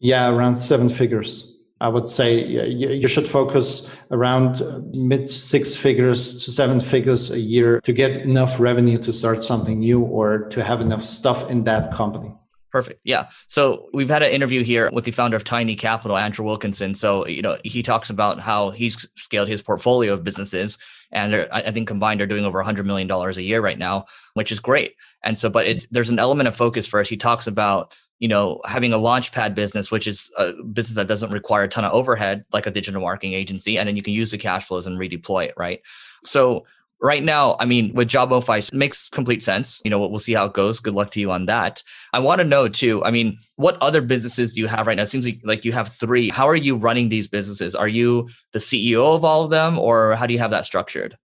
Yeah, 0.00 0.30
around 0.30 0.56
seven 0.56 0.88
figures. 0.88 1.50
I 1.80 1.88
would 1.88 2.08
say 2.08 2.42
you 2.42 3.08
should 3.08 3.28
focus 3.28 3.90
around 4.10 4.62
uh, 4.62 4.80
mid 4.94 5.28
six 5.28 5.76
figures 5.76 6.42
to 6.44 6.50
seven 6.50 6.80
figures 6.80 7.30
a 7.30 7.38
year 7.38 7.80
to 7.80 7.92
get 7.92 8.18
enough 8.18 8.58
revenue 8.58 8.96
to 8.98 9.12
start 9.12 9.44
something 9.44 9.80
new 9.80 10.00
or 10.00 10.48
to 10.48 10.64
have 10.64 10.80
enough 10.80 11.02
stuff 11.02 11.50
in 11.50 11.64
that 11.64 11.92
company. 11.92 12.32
Perfect. 12.74 13.02
Yeah. 13.04 13.28
So 13.46 13.88
we've 13.94 14.08
had 14.08 14.24
an 14.24 14.32
interview 14.32 14.64
here 14.64 14.90
with 14.92 15.04
the 15.04 15.12
founder 15.12 15.36
of 15.36 15.44
Tiny 15.44 15.76
Capital, 15.76 16.18
Andrew 16.18 16.44
Wilkinson. 16.44 16.92
So, 16.96 17.24
you 17.24 17.40
know, 17.40 17.56
he 17.62 17.84
talks 17.84 18.10
about 18.10 18.40
how 18.40 18.70
he's 18.70 19.08
scaled 19.14 19.46
his 19.46 19.62
portfolio 19.62 20.12
of 20.12 20.24
businesses. 20.24 20.76
And 21.12 21.46
I 21.52 21.70
think 21.70 21.86
combined 21.86 22.20
are 22.20 22.26
doing 22.26 22.44
over 22.44 22.60
$100 22.60 22.84
million 22.84 23.08
a 23.08 23.30
year 23.40 23.60
right 23.60 23.78
now, 23.78 24.06
which 24.32 24.50
is 24.50 24.58
great. 24.58 24.96
And 25.22 25.38
so, 25.38 25.48
but 25.48 25.68
it's, 25.68 25.86
there's 25.92 26.10
an 26.10 26.18
element 26.18 26.48
of 26.48 26.56
focus 26.56 26.84
first. 26.84 27.08
He 27.08 27.16
talks 27.16 27.46
about, 27.46 27.96
you 28.18 28.26
know, 28.26 28.60
having 28.64 28.92
a 28.92 28.98
launchpad 28.98 29.54
business, 29.54 29.92
which 29.92 30.08
is 30.08 30.28
a 30.36 30.54
business 30.72 30.96
that 30.96 31.06
doesn't 31.06 31.30
require 31.30 31.62
a 31.62 31.68
ton 31.68 31.84
of 31.84 31.92
overhead, 31.92 32.44
like 32.52 32.66
a 32.66 32.72
digital 32.72 33.02
marketing 33.02 33.34
agency. 33.34 33.78
And 33.78 33.86
then 33.86 33.94
you 33.94 34.02
can 34.02 34.14
use 34.14 34.32
the 34.32 34.38
cash 34.38 34.66
flows 34.66 34.88
and 34.88 34.98
redeploy 34.98 35.44
it. 35.44 35.54
Right. 35.56 35.80
So 36.24 36.66
right 37.04 37.22
now, 37.22 37.54
I 37.60 37.66
mean, 37.66 37.92
with 37.92 38.08
JobMofi 38.08 38.72
makes 38.72 39.10
complete 39.10 39.42
sense. 39.42 39.82
You 39.84 39.90
know, 39.90 39.98
we'll 39.98 40.18
see 40.18 40.32
how 40.32 40.46
it 40.46 40.54
goes. 40.54 40.80
Good 40.80 40.94
luck 40.94 41.10
to 41.10 41.20
you 41.20 41.30
on 41.30 41.44
that. 41.46 41.82
I 42.14 42.18
want 42.18 42.40
to 42.40 42.46
know 42.46 42.66
too. 42.66 43.04
I 43.04 43.10
mean, 43.10 43.36
what 43.56 43.76
other 43.82 44.00
businesses 44.00 44.54
do 44.54 44.60
you 44.60 44.66
have 44.68 44.86
right 44.86 44.96
now? 44.96 45.02
It 45.02 45.08
seems 45.08 45.26
like, 45.26 45.40
like 45.44 45.64
you 45.66 45.72
have 45.72 45.88
three. 45.88 46.30
How 46.30 46.48
are 46.48 46.56
you 46.56 46.76
running 46.76 47.10
these 47.10 47.28
businesses? 47.28 47.74
Are 47.74 47.88
you 47.88 48.30
the 48.52 48.58
CEO 48.58 49.14
of 49.14 49.22
all 49.22 49.44
of 49.44 49.50
them, 49.50 49.78
or 49.78 50.16
how 50.16 50.26
do 50.26 50.32
you 50.32 50.38
have 50.38 50.50
that 50.52 50.64
structured? 50.64 51.18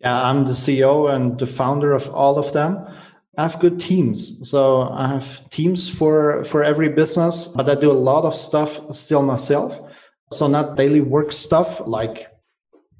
Yeah, 0.00 0.20
I'm 0.20 0.44
the 0.44 0.52
CEO 0.52 1.14
and 1.14 1.38
the 1.38 1.46
founder 1.46 1.92
of 1.92 2.10
all 2.10 2.36
of 2.36 2.52
them. 2.52 2.84
I 3.38 3.42
have 3.44 3.60
good 3.60 3.78
teams. 3.78 4.50
So 4.50 4.90
I 4.90 5.06
have 5.06 5.48
teams 5.50 5.88
for 5.88 6.42
for 6.42 6.64
every 6.64 6.88
business, 6.88 7.46
but 7.48 7.68
I 7.68 7.76
do 7.76 7.92
a 7.92 8.02
lot 8.10 8.24
of 8.24 8.34
stuff 8.34 8.92
still 8.92 9.22
myself. 9.22 9.78
So 10.32 10.48
not 10.48 10.76
daily 10.76 11.00
work 11.00 11.30
stuff 11.30 11.86
like 11.86 12.29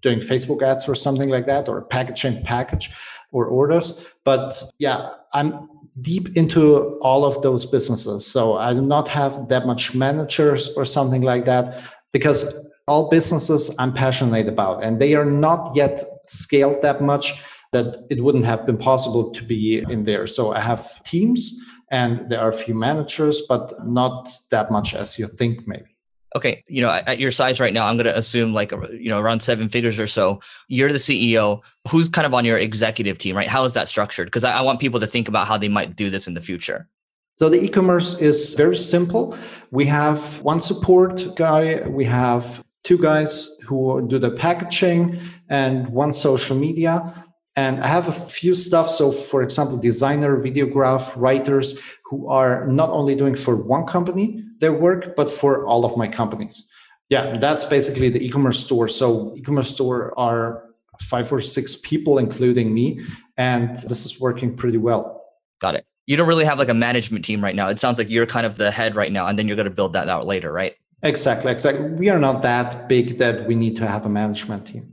doing 0.02 0.18
Facebook 0.18 0.62
ads 0.62 0.88
or 0.88 0.94
something 0.94 1.28
like 1.28 1.46
that, 1.46 1.68
or 1.68 1.82
packaging 1.82 2.44
package 2.44 2.90
or 3.32 3.46
orders. 3.46 4.04
But 4.24 4.62
yeah, 4.78 5.10
I'm 5.34 5.68
deep 6.00 6.36
into 6.36 6.98
all 7.00 7.24
of 7.24 7.42
those 7.42 7.66
businesses. 7.66 8.26
So 8.26 8.56
I 8.56 8.72
do 8.72 8.82
not 8.82 9.08
have 9.08 9.48
that 9.48 9.66
much 9.66 9.94
managers 9.94 10.68
or 10.76 10.84
something 10.84 11.22
like 11.22 11.44
that 11.44 11.82
because 12.12 12.70
all 12.86 13.08
businesses 13.08 13.74
I'm 13.78 13.92
passionate 13.92 14.48
about 14.48 14.82
and 14.82 15.00
they 15.00 15.14
are 15.14 15.24
not 15.24 15.76
yet 15.76 16.02
scaled 16.24 16.82
that 16.82 17.02
much 17.02 17.42
that 17.72 17.96
it 18.10 18.22
wouldn't 18.22 18.44
have 18.46 18.66
been 18.66 18.78
possible 18.78 19.30
to 19.30 19.44
be 19.44 19.78
in 19.88 20.04
there. 20.04 20.26
So 20.26 20.52
I 20.52 20.60
have 20.60 21.02
teams 21.04 21.54
and 21.90 22.28
there 22.28 22.40
are 22.40 22.48
a 22.48 22.52
few 22.52 22.74
managers, 22.74 23.42
but 23.48 23.72
not 23.86 24.30
that 24.50 24.70
much 24.70 24.94
as 24.94 25.18
you 25.18 25.26
think 25.26 25.68
maybe 25.68 25.96
okay, 26.36 26.64
you 26.68 26.80
know, 26.80 26.90
at 26.90 27.18
your 27.18 27.32
size 27.32 27.60
right 27.60 27.72
now, 27.72 27.86
I'm 27.86 27.96
going 27.96 28.06
to 28.06 28.16
assume 28.16 28.52
like, 28.54 28.72
you 28.92 29.08
know, 29.08 29.18
around 29.18 29.40
seven 29.42 29.68
figures 29.68 29.98
or 29.98 30.06
so, 30.06 30.40
you're 30.68 30.92
the 30.92 30.98
CEO. 30.98 31.60
Who's 31.88 32.08
kind 32.08 32.26
of 32.26 32.34
on 32.34 32.44
your 32.44 32.58
executive 32.58 33.18
team, 33.18 33.36
right? 33.36 33.48
How 33.48 33.64
is 33.64 33.74
that 33.74 33.88
structured? 33.88 34.28
Because 34.28 34.44
I, 34.44 34.52
I 34.52 34.60
want 34.60 34.80
people 34.80 35.00
to 35.00 35.06
think 35.06 35.28
about 35.28 35.46
how 35.46 35.58
they 35.58 35.68
might 35.68 35.96
do 35.96 36.10
this 36.10 36.26
in 36.26 36.34
the 36.34 36.40
future. 36.40 36.88
So 37.34 37.48
the 37.48 37.60
e-commerce 37.60 38.20
is 38.20 38.54
very 38.54 38.76
simple. 38.76 39.36
We 39.70 39.86
have 39.86 40.42
one 40.42 40.60
support 40.60 41.34
guy, 41.36 41.80
we 41.88 42.04
have 42.04 42.62
two 42.84 42.98
guys 42.98 43.58
who 43.66 44.06
do 44.08 44.18
the 44.18 44.30
packaging 44.30 45.18
and 45.48 45.88
one 45.88 46.12
social 46.12 46.56
media. 46.56 47.26
And 47.56 47.80
I 47.80 47.88
have 47.88 48.08
a 48.08 48.12
few 48.12 48.54
stuff. 48.54 48.88
So, 48.88 49.10
for 49.10 49.42
example, 49.42 49.76
designer, 49.76 50.38
videograph, 50.38 51.12
writers 51.16 51.78
who 52.04 52.28
are 52.28 52.66
not 52.66 52.90
only 52.90 53.14
doing 53.14 53.34
for 53.34 53.56
one 53.56 53.86
company 53.86 54.44
their 54.60 54.72
work, 54.72 55.16
but 55.16 55.30
for 55.30 55.66
all 55.66 55.84
of 55.84 55.96
my 55.96 56.06
companies. 56.06 56.68
Yeah, 57.08 57.38
that's 57.38 57.64
basically 57.64 58.08
the 58.08 58.24
e-commerce 58.24 58.60
store. 58.60 58.86
So, 58.86 59.34
e-commerce 59.36 59.70
store 59.70 60.16
are 60.18 60.64
five 61.02 61.32
or 61.32 61.40
six 61.40 61.76
people, 61.76 62.18
including 62.18 62.72
me, 62.72 63.00
and 63.36 63.74
this 63.74 64.06
is 64.06 64.20
working 64.20 64.54
pretty 64.54 64.78
well. 64.78 65.24
Got 65.60 65.74
it. 65.74 65.86
You 66.06 66.16
don't 66.16 66.28
really 66.28 66.44
have 66.44 66.58
like 66.58 66.68
a 66.68 66.74
management 66.74 67.24
team 67.24 67.42
right 67.42 67.54
now. 67.54 67.68
It 67.68 67.78
sounds 67.78 67.98
like 67.98 68.10
you're 68.10 68.26
kind 68.26 68.46
of 68.46 68.56
the 68.56 68.70
head 68.70 68.94
right 68.94 69.10
now, 69.10 69.26
and 69.26 69.38
then 69.38 69.48
you're 69.48 69.56
going 69.56 69.68
to 69.68 69.74
build 69.74 69.92
that 69.94 70.08
out 70.08 70.26
later, 70.26 70.52
right? 70.52 70.74
Exactly. 71.02 71.50
Exactly. 71.50 71.88
We 71.90 72.10
are 72.10 72.18
not 72.18 72.42
that 72.42 72.88
big 72.88 73.18
that 73.18 73.46
we 73.46 73.54
need 73.54 73.76
to 73.76 73.86
have 73.86 74.06
a 74.06 74.08
management 74.08 74.66
team. 74.66 74.89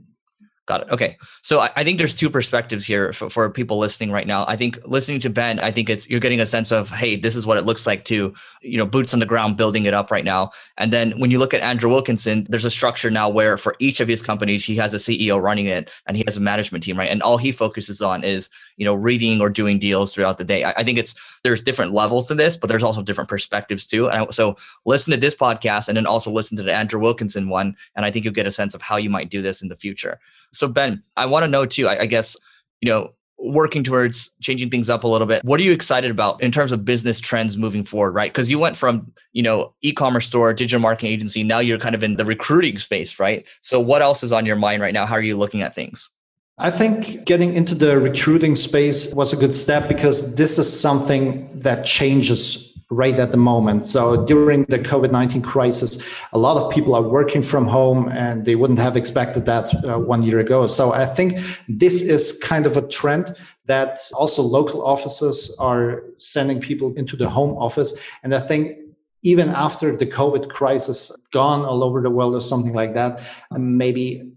Got 0.68 0.82
it. 0.82 0.90
Okay. 0.90 1.16
So 1.40 1.60
I, 1.60 1.70
I, 1.76 1.82
think 1.82 1.96
there's 1.96 2.14
two 2.14 2.28
perspectives 2.28 2.84
here 2.84 3.14
for, 3.14 3.30
for 3.30 3.48
people 3.48 3.78
listening 3.78 4.12
right 4.12 4.26
now. 4.26 4.44
I 4.46 4.54
think 4.54 4.78
listening 4.84 5.18
to 5.20 5.30
Ben, 5.30 5.58
I 5.60 5.70
think 5.70 5.88
it's 5.88 6.10
you're 6.10 6.20
getting 6.20 6.42
a 6.42 6.46
sense 6.46 6.70
of, 6.70 6.90
hey, 6.90 7.16
this 7.16 7.34
is 7.34 7.46
what 7.46 7.56
it 7.56 7.64
looks 7.64 7.86
like 7.86 8.04
to, 8.04 8.34
you 8.60 8.76
know, 8.76 8.84
boots 8.84 9.14
on 9.14 9.20
the 9.20 9.24
ground 9.24 9.56
building 9.56 9.86
it 9.86 9.94
up 9.94 10.10
right 10.10 10.26
now. 10.26 10.50
And 10.76 10.92
then 10.92 11.18
when 11.18 11.30
you 11.30 11.38
look 11.38 11.54
at 11.54 11.62
Andrew 11.62 11.88
Wilkinson, 11.88 12.46
there's 12.50 12.66
a 12.66 12.70
structure 12.70 13.10
now 13.10 13.30
where 13.30 13.56
for 13.56 13.76
each 13.78 14.00
of 14.00 14.08
his 14.08 14.20
companies, 14.20 14.62
he 14.62 14.76
has 14.76 14.92
a 14.92 14.98
CEO 14.98 15.40
running 15.40 15.64
it 15.64 15.90
and 16.04 16.18
he 16.18 16.24
has 16.26 16.36
a 16.36 16.40
management 16.40 16.84
team, 16.84 16.98
right? 16.98 17.10
And 17.10 17.22
all 17.22 17.38
he 17.38 17.50
focuses 17.50 18.02
on 18.02 18.22
is, 18.22 18.50
you 18.76 18.84
know, 18.84 18.92
reading 18.92 19.40
or 19.40 19.48
doing 19.48 19.78
deals 19.78 20.12
throughout 20.12 20.36
the 20.36 20.44
day. 20.44 20.64
I, 20.64 20.72
I 20.72 20.84
think 20.84 20.98
it's 20.98 21.14
there's 21.44 21.62
different 21.62 21.94
levels 21.94 22.26
to 22.26 22.34
this, 22.34 22.58
but 22.58 22.66
there's 22.66 22.82
also 22.82 23.00
different 23.00 23.30
perspectives 23.30 23.86
too. 23.86 24.10
And 24.10 24.34
so 24.34 24.58
listen 24.84 25.12
to 25.12 25.16
this 25.16 25.34
podcast 25.34 25.88
and 25.88 25.96
then 25.96 26.04
also 26.04 26.30
listen 26.30 26.58
to 26.58 26.62
the 26.62 26.74
Andrew 26.74 27.00
Wilkinson 27.00 27.48
one. 27.48 27.74
And 27.96 28.04
I 28.04 28.10
think 28.10 28.26
you'll 28.26 28.34
get 28.34 28.46
a 28.46 28.50
sense 28.50 28.74
of 28.74 28.82
how 28.82 28.96
you 28.96 29.08
might 29.08 29.30
do 29.30 29.40
this 29.40 29.62
in 29.62 29.68
the 29.68 29.76
future. 29.76 30.20
So 30.58 30.66
Ben, 30.66 31.02
I 31.16 31.26
want 31.26 31.44
to 31.44 31.48
know 31.48 31.64
too. 31.64 31.86
I, 31.86 32.00
I 32.00 32.06
guess 32.06 32.36
you 32.80 32.88
know 32.88 33.12
working 33.40 33.84
towards 33.84 34.30
changing 34.42 34.68
things 34.68 34.90
up 34.90 35.04
a 35.04 35.06
little 35.06 35.26
bit 35.26 35.44
what 35.44 35.60
are 35.60 35.62
you 35.62 35.70
excited 35.70 36.10
about 36.10 36.42
in 36.42 36.50
terms 36.50 36.72
of 36.72 36.84
business 36.84 37.20
trends 37.20 37.56
moving 37.56 37.84
forward 37.84 38.10
right? 38.10 38.32
Because 38.32 38.50
you 38.50 38.58
went 38.58 38.76
from 38.76 39.12
you 39.32 39.42
know 39.42 39.72
e-commerce 39.82 40.26
store 40.26 40.52
digital 40.52 40.80
marketing 40.80 41.12
agency 41.12 41.44
now 41.44 41.60
you're 41.60 41.78
kind 41.78 41.94
of 41.94 42.02
in 42.02 42.16
the 42.16 42.24
recruiting 42.24 42.78
space 42.78 43.20
right? 43.20 43.48
So 43.60 43.78
what 43.78 44.02
else 44.02 44.24
is 44.24 44.32
on 44.32 44.44
your 44.44 44.56
mind 44.56 44.82
right 44.82 44.92
now? 44.92 45.06
How 45.06 45.14
are 45.14 45.22
you 45.22 45.36
looking 45.36 45.62
at 45.62 45.74
things? 45.74 46.10
I 46.58 46.70
think 46.70 47.24
getting 47.24 47.54
into 47.54 47.76
the 47.76 48.00
recruiting 48.00 48.56
space 48.56 49.14
was 49.14 49.32
a 49.32 49.36
good 49.36 49.54
step 49.54 49.86
because 49.86 50.34
this 50.34 50.58
is 50.58 50.68
something 50.68 51.60
that 51.60 51.86
changes 51.86 52.76
right 52.90 53.18
at 53.18 53.30
the 53.30 53.36
moment. 53.36 53.84
So 53.84 54.24
during 54.24 54.64
the 54.64 54.78
COVID 54.78 55.12
19 55.12 55.42
crisis, 55.42 56.02
a 56.32 56.38
lot 56.38 56.56
of 56.56 56.72
people 56.72 56.94
are 56.94 57.02
working 57.02 57.42
from 57.42 57.66
home 57.66 58.08
and 58.08 58.44
they 58.44 58.54
wouldn't 58.54 58.78
have 58.78 58.96
expected 58.96 59.44
that 59.46 59.72
uh, 59.84 59.98
one 59.98 60.22
year 60.22 60.38
ago. 60.38 60.66
So 60.66 60.92
I 60.92 61.04
think 61.04 61.38
this 61.68 62.02
is 62.02 62.38
kind 62.42 62.64
of 62.66 62.76
a 62.76 62.82
trend 62.88 63.34
that 63.66 63.98
also 64.14 64.42
local 64.42 64.84
offices 64.84 65.54
are 65.58 66.02
sending 66.16 66.60
people 66.60 66.94
into 66.94 67.16
the 67.16 67.28
home 67.28 67.56
office. 67.58 67.92
And 68.22 68.34
I 68.34 68.40
think 68.40 68.78
even 69.22 69.50
after 69.50 69.94
the 69.94 70.06
COVID 70.06 70.48
crisis 70.48 71.12
gone 71.32 71.66
all 71.66 71.84
over 71.84 72.00
the 72.00 72.10
world 72.10 72.34
or 72.34 72.40
something 72.40 72.72
like 72.72 72.94
that, 72.94 73.20
maybe 73.50 74.32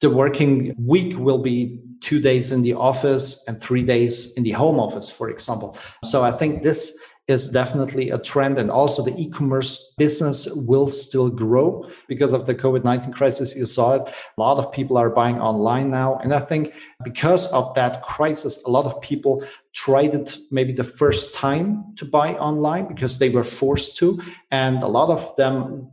the 0.00 0.10
working 0.10 0.74
week 0.78 1.18
will 1.18 1.38
be 1.38 1.80
two 2.00 2.20
days 2.20 2.52
in 2.52 2.62
the 2.62 2.74
office 2.74 3.44
and 3.46 3.60
three 3.60 3.82
days 3.82 4.32
in 4.34 4.42
the 4.42 4.52
home 4.52 4.80
office, 4.80 5.10
for 5.10 5.28
example. 5.28 5.76
So 6.04 6.22
I 6.22 6.30
think 6.30 6.62
this 6.62 6.98
is 7.30 7.48
definitely 7.48 8.10
a 8.10 8.18
trend. 8.18 8.58
And 8.58 8.70
also 8.70 9.02
the 9.02 9.14
e-commerce 9.16 9.94
business 9.96 10.48
will 10.54 10.88
still 10.88 11.30
grow 11.30 11.88
because 12.08 12.32
of 12.32 12.44
the 12.44 12.54
COVID-19 12.54 13.12
crisis. 13.12 13.56
You 13.56 13.66
saw 13.66 13.94
it. 13.94 14.02
A 14.36 14.40
lot 14.40 14.58
of 14.58 14.72
people 14.72 14.98
are 14.98 15.08
buying 15.08 15.40
online 15.40 15.88
now. 15.88 16.16
And 16.16 16.34
I 16.34 16.40
think 16.40 16.74
because 17.04 17.46
of 17.52 17.72
that 17.74 18.02
crisis, 18.02 18.60
a 18.64 18.70
lot 18.70 18.84
of 18.84 19.00
people 19.00 19.44
tried 19.72 20.14
it 20.14 20.36
maybe 20.50 20.72
the 20.72 20.84
first 20.84 21.34
time 21.34 21.94
to 21.96 22.04
buy 22.04 22.34
online 22.34 22.86
because 22.86 23.18
they 23.18 23.30
were 23.30 23.44
forced 23.44 23.96
to. 23.98 24.20
And 24.50 24.82
a 24.82 24.88
lot 24.88 25.08
of 25.08 25.34
them 25.36 25.90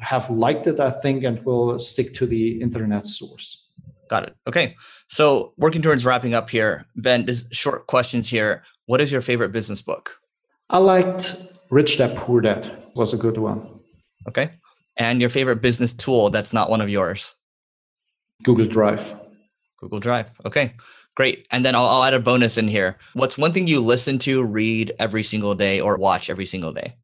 have 0.00 0.30
liked 0.30 0.66
it, 0.66 0.78
I 0.78 0.90
think, 0.90 1.24
and 1.24 1.44
will 1.44 1.78
stick 1.78 2.14
to 2.14 2.26
the 2.26 2.60
internet 2.60 3.06
source. 3.06 3.64
Got 4.08 4.28
it. 4.28 4.36
Okay. 4.46 4.76
So 5.08 5.52
working 5.56 5.82
towards 5.82 6.04
wrapping 6.04 6.34
up 6.34 6.48
here, 6.48 6.86
Ben, 6.94 7.26
just 7.26 7.52
short 7.52 7.88
questions 7.88 8.28
here. 8.28 8.62
What 8.86 9.00
is 9.00 9.10
your 9.10 9.20
favorite 9.20 9.50
business 9.50 9.82
book? 9.82 10.20
I 10.70 10.78
liked 10.78 11.36
Rich 11.70 11.98
Dad 11.98 12.16
Poor 12.16 12.40
Dad 12.40 12.70
was 12.94 13.12
a 13.12 13.16
good 13.16 13.38
one. 13.38 13.80
Okay. 14.28 14.50
And 14.96 15.20
your 15.20 15.30
favorite 15.30 15.62
business 15.62 15.92
tool 15.92 16.30
that's 16.30 16.52
not 16.52 16.70
one 16.70 16.80
of 16.80 16.88
yours? 16.88 17.34
Google 18.42 18.66
Drive. 18.66 19.14
Google 19.78 20.00
Drive. 20.00 20.28
Okay. 20.44 20.74
Great. 21.14 21.46
And 21.50 21.64
then 21.64 21.74
I'll, 21.74 21.86
I'll 21.86 22.04
add 22.04 22.14
a 22.14 22.20
bonus 22.20 22.58
in 22.58 22.68
here. 22.68 22.98
What's 23.14 23.38
one 23.38 23.52
thing 23.52 23.66
you 23.66 23.80
listen 23.80 24.18
to, 24.20 24.42
read 24.42 24.92
every 24.98 25.22
single 25.22 25.54
day, 25.54 25.80
or 25.80 25.96
watch 25.96 26.28
every 26.28 26.46
single 26.46 26.72
day? 26.72 26.94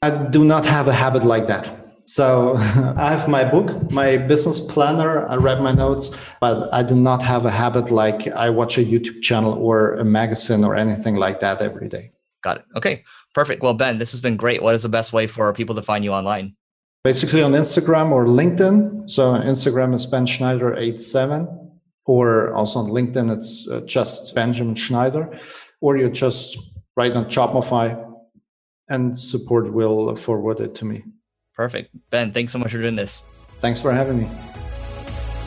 I 0.00 0.10
do 0.10 0.44
not 0.44 0.64
have 0.64 0.88
a 0.88 0.92
habit 0.92 1.24
like 1.24 1.46
that. 1.48 1.70
So 2.06 2.56
I 2.96 3.10
have 3.10 3.28
my 3.28 3.44
book, 3.44 3.90
my 3.90 4.16
business 4.16 4.60
planner. 4.60 5.26
I 5.28 5.36
read 5.36 5.60
my 5.60 5.72
notes, 5.72 6.16
but 6.40 6.72
I 6.72 6.82
do 6.82 6.94
not 6.94 7.22
have 7.22 7.44
a 7.44 7.50
habit 7.50 7.90
like 7.90 8.28
I 8.28 8.48
watch 8.48 8.78
a 8.78 8.84
YouTube 8.84 9.20
channel 9.22 9.52
or 9.52 9.94
a 9.94 10.04
magazine 10.04 10.64
or 10.64 10.74
anything 10.76 11.16
like 11.16 11.40
that 11.40 11.60
every 11.60 11.88
day. 11.88 12.12
Got 12.46 12.58
it. 12.58 12.64
Okay, 12.76 13.02
perfect. 13.34 13.60
Well, 13.60 13.74
Ben, 13.74 13.98
this 13.98 14.12
has 14.12 14.20
been 14.20 14.36
great. 14.36 14.62
What 14.62 14.76
is 14.76 14.84
the 14.84 14.88
best 14.88 15.12
way 15.12 15.26
for 15.26 15.52
people 15.52 15.74
to 15.74 15.82
find 15.82 16.04
you 16.04 16.12
online? 16.12 16.54
Basically 17.02 17.42
on 17.42 17.50
Instagram 17.52 18.12
or 18.12 18.26
LinkedIn. 18.26 19.10
So 19.10 19.32
Instagram 19.34 19.92
is 19.92 20.06
Ben 20.06 20.26
Schneider 20.26 20.76
87 20.76 21.66
or 22.06 22.54
also 22.54 22.78
on 22.78 22.86
LinkedIn, 22.86 23.36
it's 23.36 23.66
uh, 23.68 23.80
just 23.80 24.32
Benjamin 24.32 24.76
Schneider, 24.76 25.36
or 25.80 25.96
you 25.96 26.08
just 26.08 26.56
write 26.96 27.14
on 27.14 27.24
JobMofi 27.24 28.00
and 28.88 29.18
support 29.18 29.72
will 29.72 30.14
forward 30.14 30.60
it 30.60 30.76
to 30.76 30.84
me. 30.84 31.02
Perfect. 31.56 31.90
Ben, 32.10 32.32
thanks 32.32 32.52
so 32.52 32.60
much 32.60 32.70
for 32.70 32.78
doing 32.78 32.94
this. 32.94 33.24
Thanks 33.58 33.82
for 33.82 33.90
having 33.90 34.18
me. 34.18 34.65